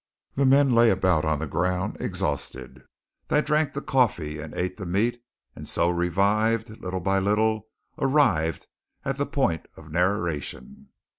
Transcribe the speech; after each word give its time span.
The 0.33 0.47
men 0.47 0.73
lay 0.73 0.89
about 0.89 1.25
on 1.25 1.37
the 1.37 1.45
ground 1.45 1.97
exhausted. 2.01 2.81
They 3.27 3.39
drank 3.43 3.73
the 3.73 3.83
coffee 3.83 4.39
and 4.39 4.51
ate 4.55 4.77
the 4.77 4.87
meat, 4.87 5.21
and 5.55 5.69
so 5.69 5.89
revived, 5.91 6.81
little 6.81 7.01
by 7.01 7.19
little, 7.19 7.67
arrived 7.99 8.65
at 9.05 9.17
the 9.17 9.27
point 9.27 9.67
of 9.77 9.91
narration. 9.91 10.87